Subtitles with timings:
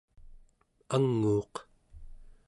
[0.95, 1.53] anguuq